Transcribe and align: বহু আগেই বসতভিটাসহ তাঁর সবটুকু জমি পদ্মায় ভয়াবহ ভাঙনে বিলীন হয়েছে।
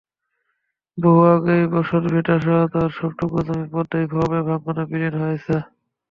বহু 0.97 1.21
আগেই 1.33 1.63
বসতভিটাসহ 1.73 2.57
তাঁর 2.73 2.89
সবটুকু 2.91 3.37
জমি 3.47 3.67
পদ্মায় 3.73 4.07
ভয়াবহ 4.11 4.57
ভাঙনে 4.57 4.83
বিলীন 4.91 5.15
হয়েছে। 5.21 5.55